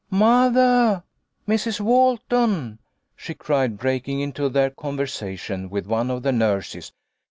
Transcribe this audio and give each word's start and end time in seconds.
"Mothah! 0.09 1.03
Mrs. 1.47 1.79
Walton!" 1.79 2.79
she 3.15 3.35
cried, 3.35 3.77
breaking 3.77 4.19
into 4.19 4.49
their 4.49 4.71
conversation 4.71 5.69
with 5.69 5.85
one 5.85 6.09
of 6.09 6.23
the 6.23 6.31
nurses. 6.31 6.91